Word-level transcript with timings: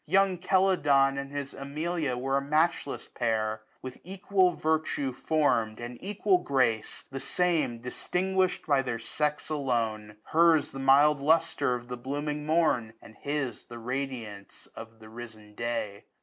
Young 0.07 0.41
Celadon 0.41 1.19
And 1.19 1.31
his 1.31 1.53
Amelia 1.53 2.17
were 2.17 2.35
a 2.35 2.41
matchless 2.41 3.07
pair; 3.07 3.61
With 3.83 3.99
equal 4.03 4.49
virtue 4.53 5.13
form'd, 5.13 5.79
and 5.79 5.99
equal 6.03 6.39
grace. 6.39 7.03
The 7.11 7.19
same, 7.19 7.77
distinguish'd 7.83 8.65
by 8.65 8.81
their 8.81 8.97
sex 8.97 9.47
alone: 9.49 10.15
Her*8 10.31 10.71
the 10.71 10.79
mild 10.79 11.19
lustre 11.19 11.75
of 11.75 11.87
the 11.87 11.97
blooming 11.97 12.47
mom, 12.47 12.63
11 12.95 12.95
75 12.99 13.03
And 13.03 13.15
his 13.17 13.63
the 13.65 13.77
radiance 13.77 14.65
of 14.75 14.97
the 14.97 15.07
risen 15.09 15.53
day. 15.53 16.05